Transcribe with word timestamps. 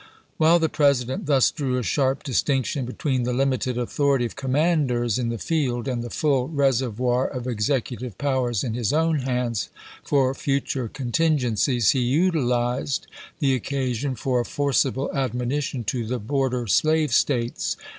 While 0.37 0.57
the 0.57 0.67
President 0.67 1.27
thus 1.27 1.51
drew 1.51 1.77
a 1.77 1.83
sharp 1.83 2.23
distinc 2.23 2.65
tion 2.65 2.85
between 2.85 3.21
the 3.21 3.33
limited 3.35 3.77
authority 3.77 4.25
of 4.25 4.35
commanders 4.35 5.19
in 5.19 5.29
the 5.29 5.37
field 5.37 5.87
and 5.87 6.03
the 6.03 6.09
full 6.09 6.47
reservoir 6.47 7.27
of 7.27 7.45
executive 7.45 8.17
powers 8.17 8.63
in 8.63 8.73
his 8.73 8.93
own 8.93 9.19
hands, 9.19 9.69
for 10.03 10.33
future 10.33 10.87
contingencies, 10.87 11.91
he 11.91 11.99
utilized 12.01 13.05
the 13.37 13.53
occasion 13.53 14.15
for 14.15 14.39
a 14.39 14.43
forcible 14.43 15.11
admonition 15.13 15.81
1862. 15.81 16.03
to 16.03 16.09
the 16.09 16.17
border 16.19 16.65
slave 16.65 17.13
States. 17.13 17.77